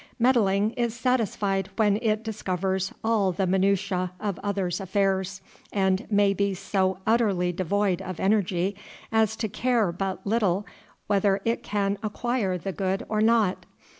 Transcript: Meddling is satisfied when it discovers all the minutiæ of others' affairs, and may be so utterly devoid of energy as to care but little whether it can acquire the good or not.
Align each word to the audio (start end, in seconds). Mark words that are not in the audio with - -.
Meddling 0.17 0.71
is 0.71 0.95
satisfied 0.95 1.69
when 1.75 1.97
it 1.97 2.23
discovers 2.23 2.91
all 3.03 3.31
the 3.31 3.45
minutiæ 3.45 4.09
of 4.19 4.39
others' 4.43 4.79
affairs, 4.79 5.41
and 5.71 6.07
may 6.09 6.33
be 6.33 6.55
so 6.55 6.97
utterly 7.05 7.51
devoid 7.51 8.01
of 8.01 8.19
energy 8.19 8.75
as 9.11 9.35
to 9.35 9.47
care 9.47 9.91
but 9.91 10.25
little 10.25 10.65
whether 11.05 11.39
it 11.45 11.61
can 11.61 11.99
acquire 12.01 12.57
the 12.57 12.71
good 12.71 13.05
or 13.09 13.21
not. 13.21 13.67